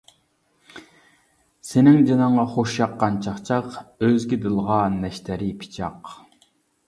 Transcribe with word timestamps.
سېنىڭ 1.71 1.99
جېنىڭغا 2.07 2.45
خۇشياققان 2.55 3.21
چاقچاق، 3.27 3.77
ئۆزگە 4.07 4.41
دىلىغا 4.47 4.79
نەشتىرى 4.95 5.51
پىچاق. 5.65 6.13